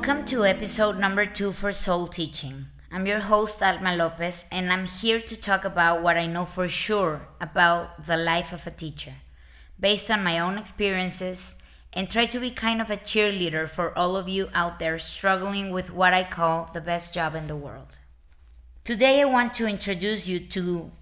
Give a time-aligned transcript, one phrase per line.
[0.00, 2.64] Welcome to episode number two for Soul Teaching.
[2.90, 6.68] I'm your host, Alma Lopez, and I'm here to talk about what I know for
[6.68, 9.16] sure about the life of a teacher,
[9.78, 11.56] based on my own experiences,
[11.92, 15.70] and try to be kind of a cheerleader for all of you out there struggling
[15.70, 17.98] with what I call the best job in the world.
[18.84, 20.92] Today, I want to introduce you to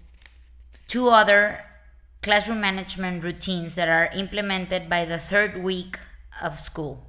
[0.89, 1.63] two other
[2.21, 5.97] classroom management routines that are implemented by the third week
[6.41, 7.08] of school.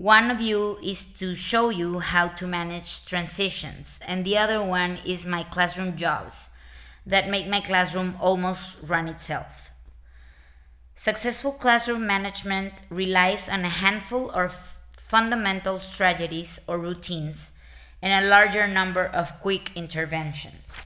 [0.00, 4.98] One of you is to show you how to manage transitions, and the other one
[5.04, 6.48] is my classroom jobs
[7.04, 9.70] that make my classroom almost run itself.
[10.94, 17.52] Successful classroom management relies on a handful of fundamental strategies or routines
[18.00, 20.82] and a larger number of quick interventions.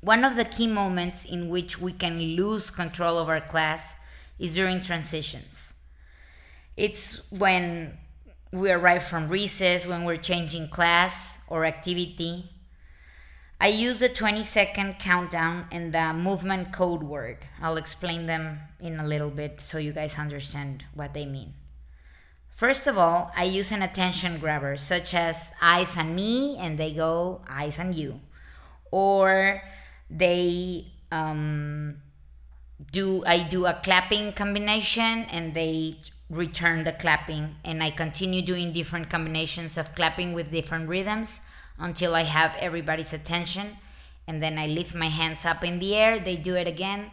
[0.00, 3.94] One of the key moments in which we can lose control of our class
[4.36, 5.74] is during transitions.
[6.76, 7.98] It's when
[8.52, 12.50] we arrive from recess, when we're changing class or activity.
[13.60, 17.38] I use the 20 second countdown and the movement code word.
[17.60, 21.54] I'll explain them in a little bit so you guys understand what they mean.
[22.54, 26.92] First of all, I use an attention grabber such as eyes on me and they
[26.92, 28.20] go eyes on you.
[28.90, 29.62] Or
[30.08, 32.02] they um,
[32.92, 35.98] do I do a clapping combination and they
[36.30, 41.40] return the clapping and I continue doing different combinations of clapping with different rhythms
[41.78, 43.78] until I have everybody's attention
[44.26, 47.10] and then I lift my hands up in the air they do it again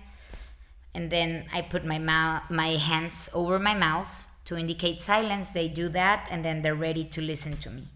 [0.94, 5.67] and then I put my mouth my hands over my mouth to indicate silence they
[5.67, 7.88] do that and then they're ready to listen to me.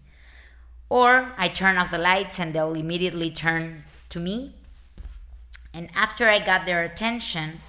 [0.88, 4.54] Or I turn off the lights and they'll immediately turn to me.
[5.72, 7.60] And after I got their attention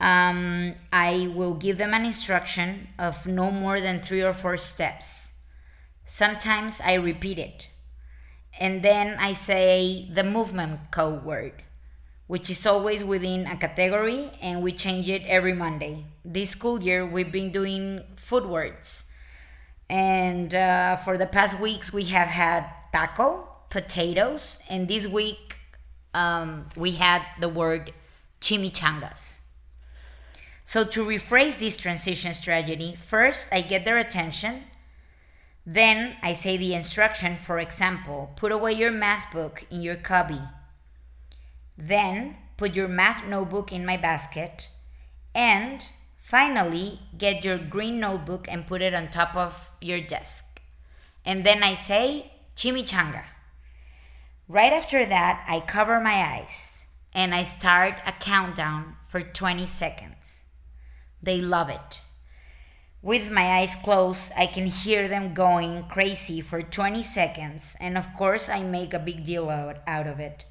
[0.00, 5.32] um, I will give them an instruction of no more than three or four steps.
[6.04, 7.68] Sometimes I repeat it.
[8.60, 11.62] And then I say the movement code word,
[12.26, 16.04] which is always within a category, and we change it every Monday.
[16.24, 19.04] This school year, we've been doing food words.
[19.88, 25.58] And uh, for the past weeks, we have had taco, potatoes, and this week
[26.14, 27.92] um, we had the word
[28.40, 29.40] chimichangas.
[30.66, 34.64] So, to rephrase this transition strategy, first I get their attention.
[35.66, 40.40] Then I say the instruction, for example, put away your math book in your cubby.
[41.76, 44.70] Then put your math notebook in my basket.
[45.34, 45.86] And
[46.16, 50.62] finally, get your green notebook and put it on top of your desk.
[51.26, 53.24] And then I say, chimichanga.
[54.48, 60.43] Right after that, I cover my eyes and I start a countdown for 20 seconds.
[61.24, 62.02] They love it.
[63.00, 68.12] With my eyes closed, I can hear them going crazy for 20 seconds, and of
[68.14, 70.44] course, I make a big deal out, of it.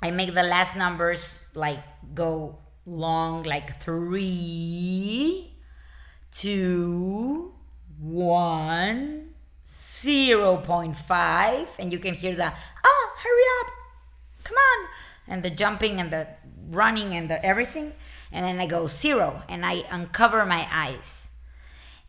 [0.00, 1.80] I make the last numbers like
[2.14, 5.52] go long, like three,
[6.32, 7.54] two,
[7.98, 9.30] one,
[9.66, 13.70] 0.5, and you can hear the, ah, hurry up,
[14.44, 14.88] come on,
[15.26, 16.28] and the jumping and the
[16.70, 17.92] running and the everything
[18.32, 21.28] and then I go zero and I uncover my eyes.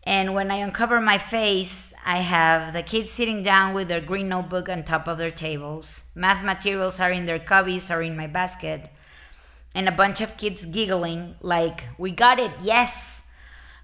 [0.06, 4.30] And when I uncover my face, I have the kids sitting down with their green
[4.30, 6.04] notebook on top of their tables.
[6.14, 8.90] Math materials are in their cubbies or in my basket.
[9.74, 13.24] And a bunch of kids giggling, like, we got it, yes,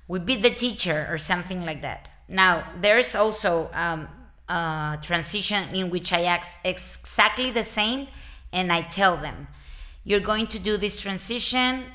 [0.07, 2.09] we beat the teacher, or something like that.
[2.27, 4.07] Now, there's also um,
[4.47, 8.07] a transition in which I act exactly the same
[8.51, 9.47] and I tell them,
[10.03, 11.85] you're going to do this transition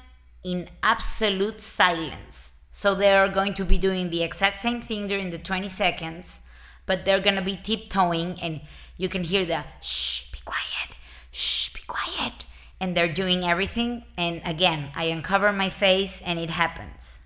[0.45, 2.53] in absolute silence.
[2.71, 6.41] So they're going to be doing the exact same thing during the 20 seconds,
[6.87, 8.61] but they're going to be tiptoeing and
[8.97, 10.97] you can hear the shh, be quiet,
[11.33, 12.45] shh, be quiet.
[12.81, 14.05] And they're doing everything.
[14.19, 17.21] And again, I uncover my face and it happens.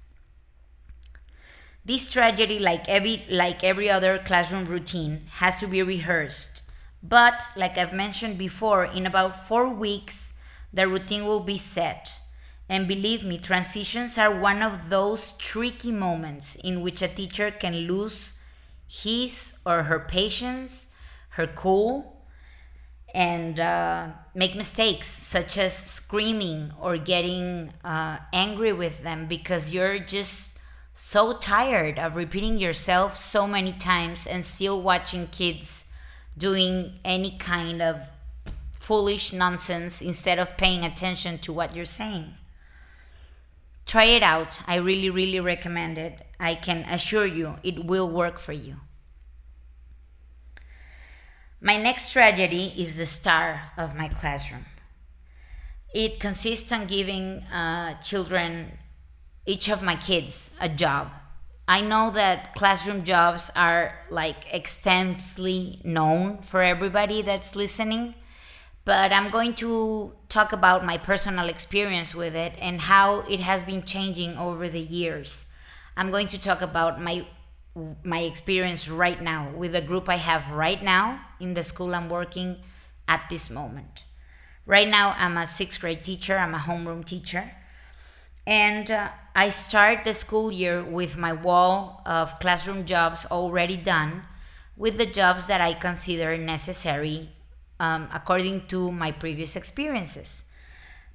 [1.84, 6.62] This tragedy, like every, like every other classroom routine, has to be rehearsed.
[7.02, 10.34] But, like I've mentioned before, in about four weeks,
[10.72, 12.17] the routine will be set
[12.68, 17.86] and believe me, transitions are one of those tricky moments in which a teacher can
[17.86, 18.34] lose
[18.86, 20.88] his or her patience,
[21.30, 22.24] her cool,
[23.14, 29.98] and uh, make mistakes such as screaming or getting uh, angry with them because you're
[29.98, 30.58] just
[30.92, 35.86] so tired of repeating yourself so many times and still watching kids
[36.36, 38.08] doing any kind of
[38.72, 42.34] foolish nonsense instead of paying attention to what you're saying.
[43.88, 44.60] Try it out.
[44.66, 46.20] I really, really recommend it.
[46.38, 48.76] I can assure you it will work for you.
[51.58, 54.66] My next tragedy is the star of my classroom.
[55.94, 58.76] It consists on giving uh, children,
[59.46, 61.08] each of my kids, a job.
[61.66, 68.14] I know that classroom jobs are like extensively known for everybody that's listening,
[68.88, 73.62] but I'm going to talk about my personal experience with it and how it has
[73.62, 75.44] been changing over the years.
[75.94, 77.26] I'm going to talk about my
[78.02, 82.08] my experience right now with the group I have right now in the school I'm
[82.08, 82.56] working
[83.06, 84.04] at this moment.
[84.64, 87.44] Right now, I'm a sixth grade teacher, I'm a homeroom teacher.
[88.46, 94.22] And uh, I start the school year with my wall of classroom jobs already done,
[94.78, 97.32] with the jobs that I consider necessary
[97.80, 100.44] um, according to my previous experiences.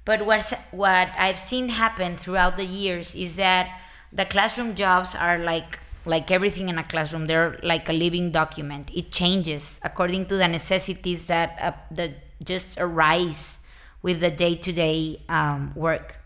[0.04, 3.80] But what, what I've seen happen throughout the years is that
[4.12, 7.26] the classroom jobs are like like everything in a classroom.
[7.26, 8.90] They're like a living document.
[8.94, 13.60] It changes according to the necessities that uh, that just arise
[14.02, 16.18] with the day-to-day um, work.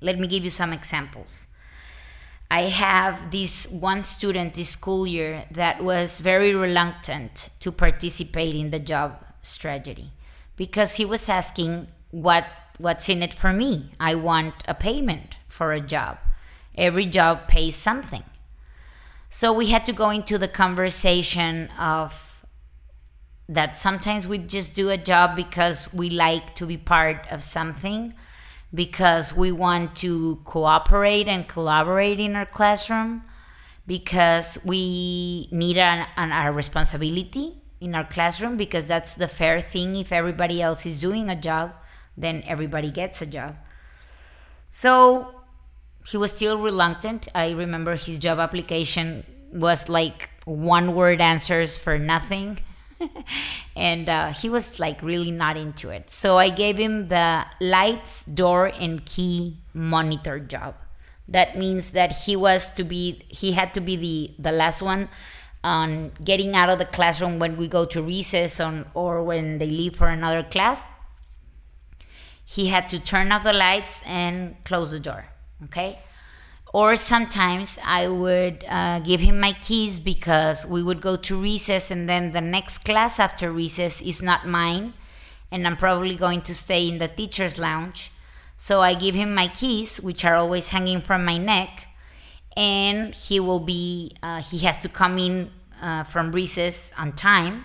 [0.00, 1.46] Let me give you some examples
[2.50, 8.70] i have this one student this school year that was very reluctant to participate in
[8.70, 10.12] the job strategy
[10.56, 12.46] because he was asking what
[12.78, 13.90] what's in it for me.
[14.00, 16.18] I want a payment for a job.
[16.76, 18.24] Every job pays something.
[19.28, 22.44] So we had to go into the conversation of
[23.48, 28.14] that sometimes we just do a job because we like to be part of something,
[28.74, 33.22] because we want to cooperate and collaborate in our classroom,
[33.86, 39.96] because we need an, an, a responsibility in our classroom, because that's the fair thing.
[39.96, 41.72] If everybody else is doing a job,
[42.16, 43.56] then everybody gets a job.
[44.68, 45.42] So
[46.06, 47.28] he was still reluctant.
[47.34, 52.58] I remember his job application was like one word answers for nothing.
[53.76, 56.10] and uh, he was like really not into it.
[56.10, 60.74] So I gave him the lights, door, and key monitor job.
[61.28, 65.08] That means that he was to be, he had to be the, the last one
[65.62, 69.68] on getting out of the classroom when we go to recess on, or when they
[69.68, 70.84] leave for another class.
[72.44, 75.26] He had to turn off the lights and close the door
[75.64, 75.98] okay
[76.72, 81.90] or sometimes i would uh, give him my keys because we would go to recess
[81.90, 84.92] and then the next class after recess is not mine
[85.50, 88.10] and i'm probably going to stay in the teacher's lounge.
[88.60, 91.86] So i give him my keys which are always hanging from my neck
[92.56, 95.50] and he will be uh, he has to come in
[95.80, 97.64] uh, from recess on time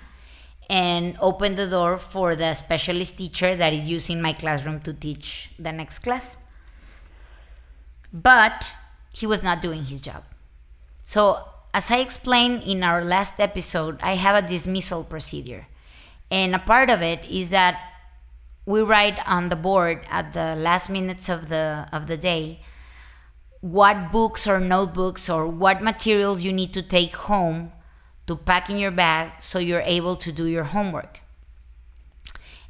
[0.69, 5.50] and open the door for the specialist teacher that is using my classroom to teach
[5.59, 6.38] the next class.
[8.13, 8.71] But
[9.13, 10.24] he was not doing his job.
[11.04, 15.68] So, as I explained in our last episode, I have a dismissal procedure.
[16.30, 17.80] And a part of it is that
[18.65, 22.60] we write on the board at the last minutes of the of the day
[23.60, 27.71] what books or notebooks or what materials you need to take home
[28.27, 31.21] to pack in your bag so you're able to do your homework.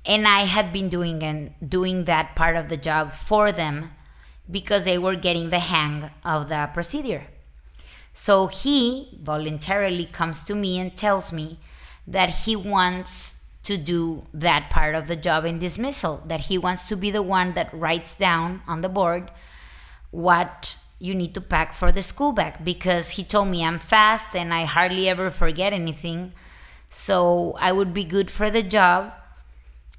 [0.06, 3.92] And I had been doing and doing that part of the job for them
[4.50, 7.26] because they were getting the hang of the procedure.
[8.14, 11.60] So he voluntarily comes to me and tells me
[12.06, 16.86] that he wants to do that part of the job in dismissal, that he wants
[16.86, 19.32] to be the one that writes down on the board
[20.12, 24.36] what you need to pack for the school bag because he told me I'm fast
[24.36, 26.34] and I hardly ever forget anything.
[26.88, 29.12] So I would be good for the job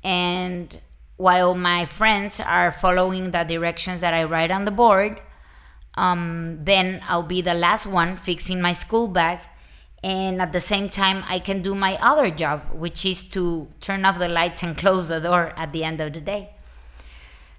[0.02, 0.78] and
[1.16, 5.21] while my friends are following the directions that I write on the board,
[5.97, 9.40] um, then I'll be the last one fixing my school bag.
[10.02, 14.04] And at the same time, I can do my other job, which is to turn
[14.04, 16.50] off the lights and close the door at the end of the day.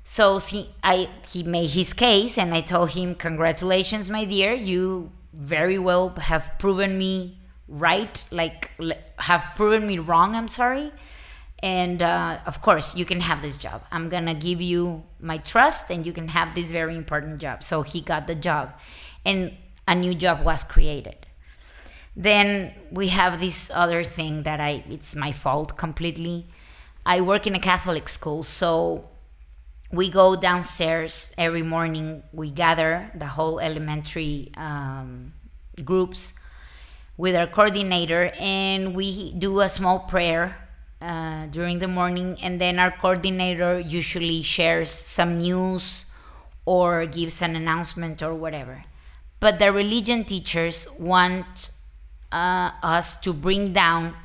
[0.04, 4.54] So see, I, he made his case, and I told him, Congratulations, my dear.
[4.54, 8.70] You very well have proven me right, like,
[9.18, 10.36] have proven me wrong.
[10.36, 10.92] I'm sorry
[11.66, 13.82] and uh, of course you can have this job.
[13.92, 17.64] I'm gonna give you my trust and you can have this very important job.
[17.64, 18.74] So he got the job
[19.26, 19.52] and
[19.88, 21.26] a new job was created.
[22.16, 26.46] Then we have this other thing that i it's my fault completely.
[27.04, 29.10] I work in a catholic school so
[29.92, 32.22] we go downstairs every morning.
[32.32, 35.34] We gather the whole elementary um,
[35.84, 36.34] groups
[37.18, 40.65] with our coordinator and we do a small prayer
[41.06, 46.06] uh, during the morning, and then our coordinator usually shares some news
[46.66, 48.82] or gives an announcement or whatever.
[49.40, 51.70] But the religion teachers want
[52.32, 54.16] uh, us to bring down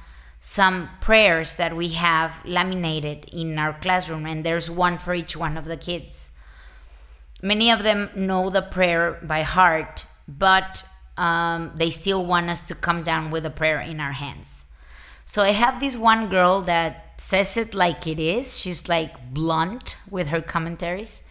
[0.41, 5.59] some prayers that we have laminated in our classroom, and there's one for each one
[5.59, 6.31] of the kids.
[7.43, 10.85] Many of them know the prayer by heart, but
[11.19, 14.65] um, they still want us to come down with a prayer in our hands.
[15.31, 18.59] So I have this one girl that says it like it is.
[18.59, 21.23] She's like blunt with her commentaries.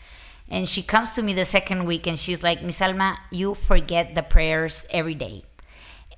[0.48, 4.16] And she comes to me the second week and she's like, Miss Alma, you forget
[4.16, 5.44] the prayers every day.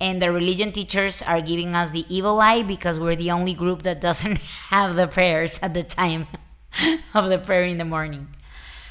[0.00, 3.82] And the religion teachers are giving us the evil eye because we're the only group
[3.82, 4.38] that doesn't
[4.70, 6.28] have the prayers at the time
[7.14, 8.28] of the prayer in the morning.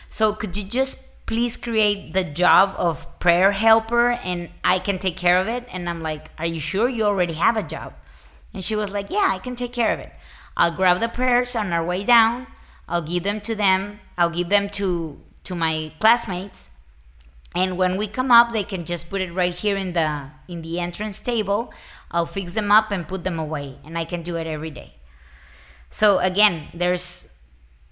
[0.10, 5.16] So could you just please create the job of prayer helper and I can take
[5.16, 5.66] care of it?
[5.72, 7.94] And I'm like, Are you sure you already have a job?
[8.54, 10.12] And she was like, Yeah, I can take care of it.
[10.58, 12.48] I'll grab the prayers on our way down.
[12.88, 14.00] I'll give them to them.
[14.18, 16.70] I'll give them to to my classmates.
[17.54, 20.62] And when we come up, they can just put it right here in the in
[20.62, 21.74] the entrance table.
[22.12, 24.96] I'll fix them up and put them away, and I can do it every day.
[25.90, 27.30] So again, there's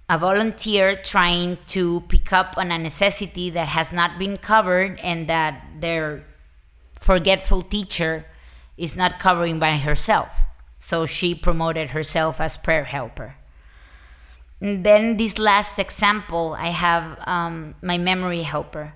[0.10, 5.28] a volunteer trying to pick up on a necessity that has not been covered and
[5.28, 6.26] that their
[6.94, 8.26] forgetful teacher
[8.78, 10.32] is not covering by herself.
[10.80, 13.36] So she promoted herself as prayer helper.
[14.62, 18.94] And then this last example, I have um, my memory helper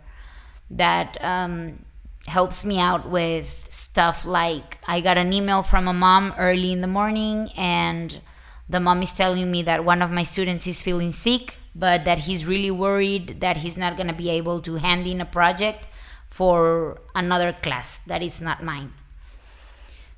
[0.69, 1.85] that um,
[2.27, 6.81] helps me out with stuff like I got an email from a mom early in
[6.81, 8.21] the morning, and
[8.67, 12.19] the mom is telling me that one of my students is feeling sick, but that
[12.19, 15.87] he's really worried that he's not going to be able to hand in a project
[16.27, 18.93] for another class that is not mine.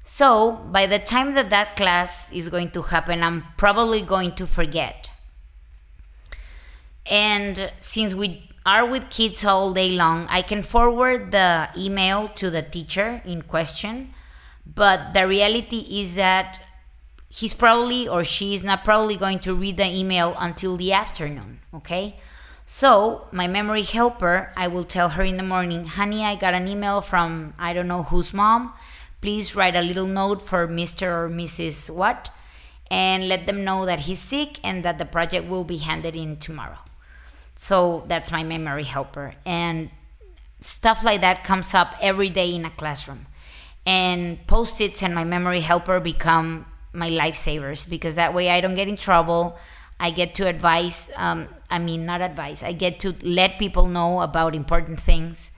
[0.08, 4.46] So, by the time that that class is going to happen, I'm probably going to
[4.46, 5.10] forget.
[7.08, 12.52] And since we are with kids all day long, I can forward the email to
[12.52, 14.14] the teacher in question.
[14.64, 16.62] But the reality is that
[17.28, 21.62] he's probably or she is not probably going to read the email until the afternoon,
[21.74, 22.20] okay?
[22.68, 26.68] So, my memory helper, I will tell her in the morning, honey, I got an
[26.68, 28.74] email from I don't know whose mom
[29.22, 31.04] please write a little note for Mr.
[31.04, 31.90] or Mrs.
[31.90, 32.30] What
[32.90, 36.38] and let them know that he's sick and that the project will be handed in
[36.38, 36.78] tomorrow.
[37.56, 39.36] So that's my memory helper.
[39.46, 39.90] And
[40.62, 43.28] stuff like that comes up every day in a classroom.
[43.86, 48.74] And post its and my memory helper become my lifesavers because that way I don't
[48.76, 49.58] get in trouble.
[50.00, 54.22] I get to advise, um, I mean, not advice, I get to let people know
[54.22, 55.52] about important things.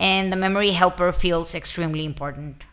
[0.00, 2.64] And the memory helper feels extremely important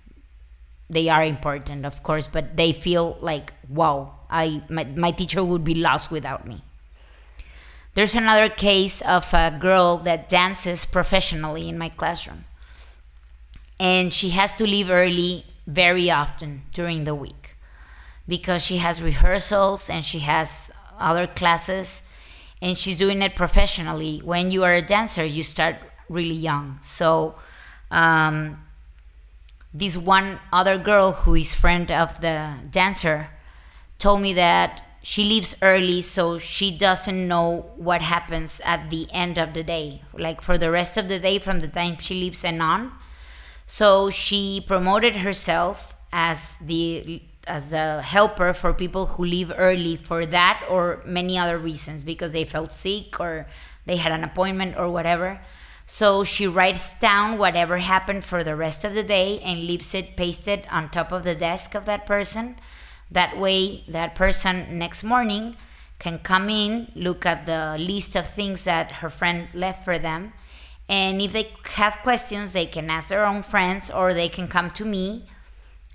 [0.90, 5.64] they are important, of course, but they feel like, wow, I my, my teacher would
[5.64, 6.62] be lost without me.
[7.96, 12.46] There's another case of a girl that dances professionally in my classroom.
[13.80, 17.56] And she has to leave early very often during the week
[18.28, 22.02] because she has rehearsals and she has other classes
[22.62, 24.20] and she's doing it professionally.
[24.24, 25.76] When you are a dancer, you start
[26.10, 26.80] really young.
[26.82, 27.36] So
[27.92, 28.64] um,
[29.74, 33.30] this one other girl who is friend of the dancer
[33.98, 39.38] told me that she leaves early so she doesn't know what happens at the end
[39.38, 40.02] of the day.
[40.14, 42.92] Like for the rest of the day from the time she leaves and on.
[43.66, 50.26] So she promoted herself as the as a helper for people who leave early for
[50.26, 53.46] that or many other reasons because they felt sick or
[53.86, 55.42] they had an appointment or whatever
[55.94, 60.18] so she writes down whatever happened for the rest of the day and leaves it
[60.18, 62.56] pasted on top of the desk of that person.
[63.12, 65.56] That way, that person next morning
[66.00, 70.34] can come in, look at the list of things that her friend left for them.
[70.90, 74.72] And if they have questions, they can ask their own friends or they can come
[74.72, 75.28] to me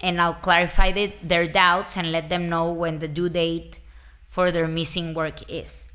[0.00, 3.80] and I'll clarify the, their doubts and let them know when the due date
[4.28, 5.87] for their missing work is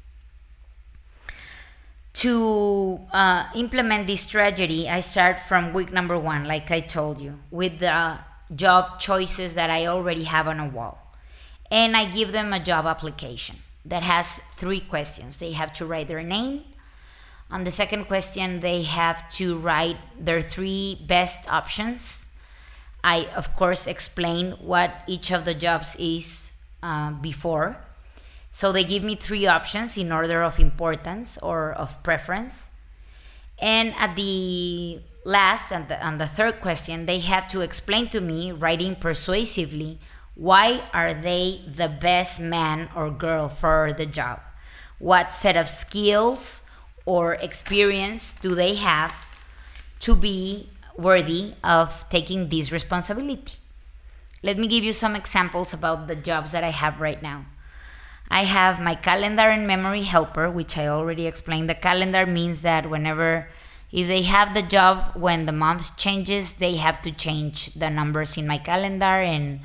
[2.13, 7.39] to uh, implement this strategy, I start from week number one, like I told you,
[7.49, 8.19] with the
[8.55, 10.99] job choices that I already have on a wall.
[11.71, 15.39] And I give them a job application that has three questions.
[15.39, 16.63] They have to write their name.
[17.49, 22.27] On the second question, they have to write their three best options.
[23.03, 26.51] I, of course, explain what each of the jobs is
[26.81, 27.77] uh, before
[28.53, 32.69] so they give me three options in order of importance or of preference.
[33.57, 38.21] And at the last and the, and the third question, they have to explain to
[38.21, 39.97] me, writing persuasively,
[40.35, 44.39] why are they the best man or girl for the job?
[44.99, 46.61] What set of skills
[47.07, 49.15] or experience do they have
[50.01, 53.57] to be worthy of taking this responsibility?
[54.43, 57.45] Let me give you some examples about the jobs that I have right now.
[58.29, 61.69] I have my calendar and memory helper, which I already explained.
[61.69, 63.47] The calendar means that whenever
[63.93, 68.35] if they have the job when the month changes, they have to change the numbers
[68.37, 69.59] in my calendar and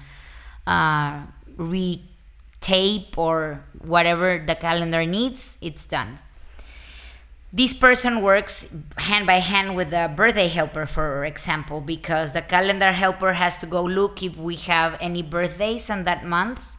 [0.66, 1.22] uh,
[1.56, 6.18] retape or whatever the calendar needs, it's done.
[7.50, 12.92] This person works hand by hand with the birthday helper, for example, because the calendar
[12.92, 16.72] helper has to go look if we have any birthdays on that month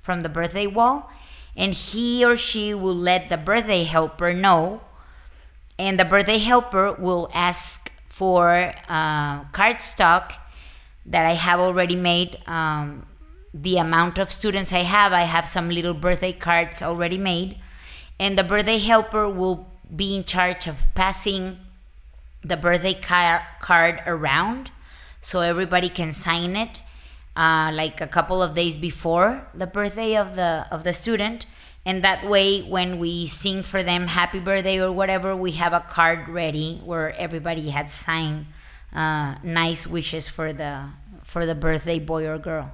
[0.00, 1.12] from the birthday wall,
[1.56, 4.80] and he or she will let the birthday helper know
[5.78, 10.34] and the birthday helper will ask for uh, card stock
[11.04, 12.38] that I have already made.
[12.46, 13.06] Um,
[13.52, 17.58] the amount of students I have, I have some little birthday cards already made,
[18.18, 21.58] and the birthday helper will be in charge of passing
[22.42, 24.70] the birthday car- card around
[25.20, 26.82] so everybody can sign it
[27.36, 31.46] uh, like a couple of days before the birthday of the of the student.
[31.86, 35.80] And that way when we sing for them happy birthday or whatever we have a
[35.80, 38.46] card ready where everybody had signed
[38.94, 40.86] uh, nice wishes for the
[41.24, 42.72] for the birthday boy or girl.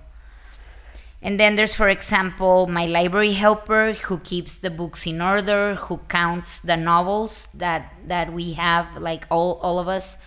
[1.23, 5.99] And then there's for example my library helper who keeps the books in order who
[6.09, 10.19] counts the novels that that we have like all all of us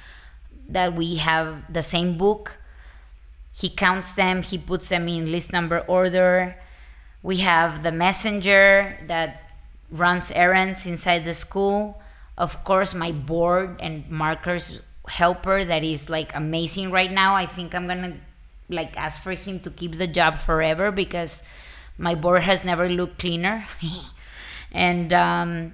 [0.67, 2.57] that we have the same book
[3.55, 6.55] he counts them he puts them in list number order
[7.23, 9.43] we have the messenger that
[9.89, 12.01] runs errands inside the school.
[12.37, 17.35] Of course, my board and markers helper that is like amazing right now.
[17.35, 18.17] I think I'm gonna
[18.69, 21.41] like ask for him to keep the job forever because
[21.97, 23.67] my board has never looked cleaner.
[24.71, 25.73] and um,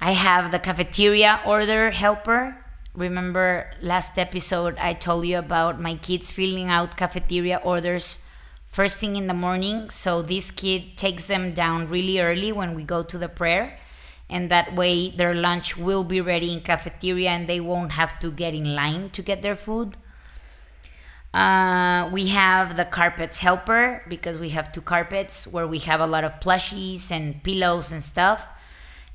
[0.00, 2.56] I have the cafeteria order helper.
[2.94, 8.18] Remember last episode I told you about my kids filling out cafeteria orders
[8.66, 9.90] first thing in the morning.
[9.90, 13.78] So this kid takes them down really early when we go to the prayer.
[14.28, 18.30] And that way their lunch will be ready in cafeteria and they won't have to
[18.30, 19.96] get in line to get their food.
[21.32, 26.06] Uh, we have the carpets helper because we have two carpets where we have a
[26.06, 28.48] lot of plushies and pillows and stuff.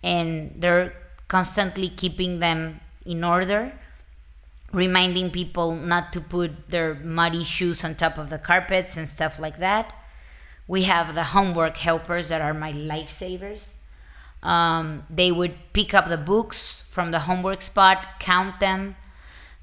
[0.01, 0.93] And they're
[1.27, 3.73] constantly keeping them in order
[4.75, 9.39] reminding people not to put their muddy shoes on top of the carpets and stuff
[9.39, 9.93] like that.
[10.67, 13.77] We have the homework helpers that are my lifesavers.
[14.43, 18.95] Um, they would pick up the books from the homework spot, count them.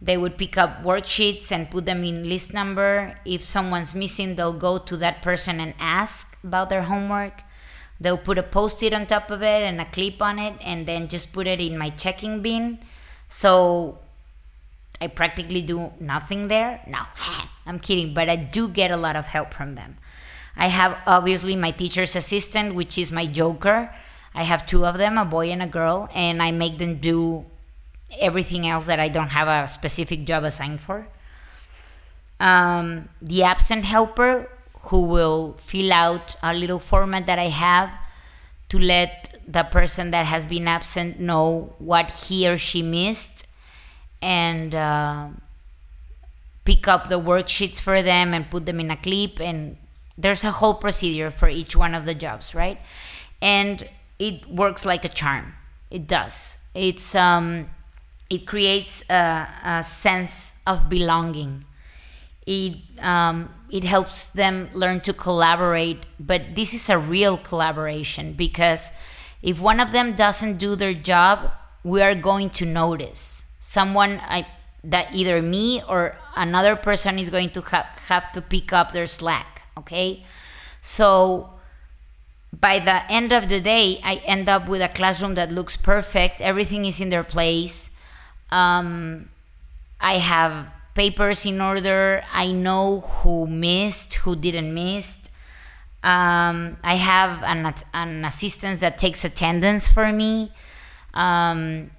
[0.01, 3.19] They would pick up worksheets and put them in list number.
[3.25, 7.43] If someone's missing, they'll go to that person and ask about their homework.
[8.01, 10.87] They'll put a post it on top of it and a clip on it, and
[10.87, 12.79] then just put it in my checking bin.
[13.33, 13.99] So
[15.01, 16.81] I practically do nothing there.
[16.87, 17.01] No,
[17.67, 19.97] I'm kidding, but I do get a lot of help from them.
[20.55, 23.91] I have obviously my teacher's assistant, which is my joker.
[24.35, 27.47] I have two of them, a boy and a girl, and I make them do
[28.21, 31.09] everything else that I don't have a specific job assigned for.
[32.39, 34.51] Um, the absent helper,
[34.89, 37.91] who will fill out a little format that I have
[38.69, 43.47] to let the person that has been absent know what he or she missed
[44.21, 45.29] and uh,
[46.65, 49.77] pick up the worksheets for them and put them in a clip and
[50.17, 52.79] there's a whole procedure for each one of the jobs right?
[53.41, 55.55] And it works like a charm.
[55.91, 56.59] It does.
[56.75, 57.69] It's um
[58.31, 61.65] it creates a, a sense of belonging.
[62.47, 68.93] It um, it helps them learn to collaborate but this is a real collaboration because
[69.43, 71.53] if one of them doesn't do their job
[71.85, 73.45] we are going to notice.
[73.59, 74.47] Someone I,
[74.85, 79.07] that either me or another person is going to ha- have to pick up their
[79.07, 80.25] slack okay?
[80.81, 81.51] So
[82.59, 86.41] by the end of the day i end up with a classroom that looks perfect.
[86.41, 87.91] Everything is in their place.
[88.51, 89.29] Um,
[90.01, 92.23] i have papers in order.
[92.33, 95.31] I know who missed who didn't miss
[96.05, 100.53] um, i have an, an assistant that takes attendance for me.
[101.15, 101.91] Um,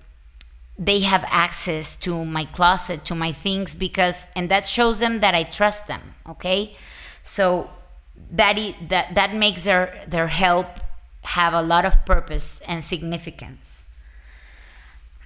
[0.77, 5.35] they have access to my closet to my things because and that shows them that
[5.35, 6.75] i trust them okay?
[7.23, 7.69] So
[8.31, 10.67] that is, that that makes their their help
[11.23, 13.85] have a lot of purpose and significance.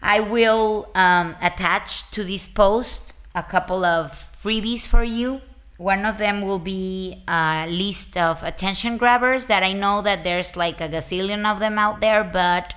[0.02, 5.42] I will um, attach to this post a couple of freebies for you
[5.78, 10.56] one of them will be a list of attention grabbers that i know that there's
[10.56, 12.74] like a gazillion of them out there but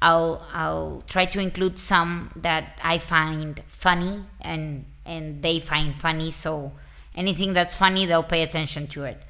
[0.00, 6.30] I'll I'll try to include some that I find funny and and they find funny
[6.30, 6.70] so
[7.18, 9.20] Anything that's funny, they'll pay attention to it.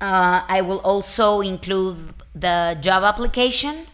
[0.00, 3.86] Uh, I will also include the job application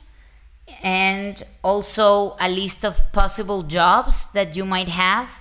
[0.82, 5.40] and also a list of possible jobs that you might have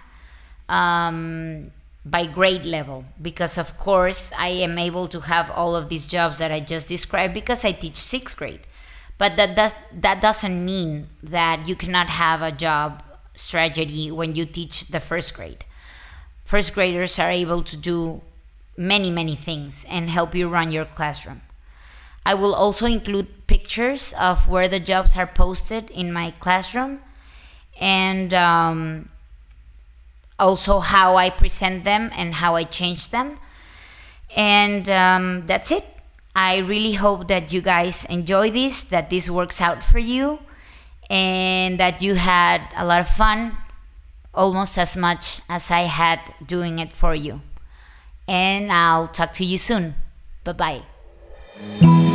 [0.69, 1.71] um,
[2.09, 6.37] by grade level because of course i am able to have all of these jobs
[6.37, 8.61] that i just described because i teach sixth grade.
[9.17, 13.01] But that does that doesn't mean that you cannot have a job
[13.33, 15.65] strategy when you teach the first grade.
[16.43, 18.21] First graders are able to do
[18.77, 21.41] many many things and help you run your classroom.
[22.25, 26.99] I will also include pictures of where the jobs are posted in my classroom
[27.79, 29.09] and um,
[30.39, 33.37] also how I present them and how I change them.
[34.35, 35.85] And um, that's it.
[36.35, 40.39] I really hope that you guys enjoy this, that this works out for you,
[41.09, 43.57] and that you had a lot of fun,
[44.33, 47.41] almost as much as I had doing it for you.
[48.27, 49.95] And I'll talk to you soon.
[50.43, 52.06] Bye bye.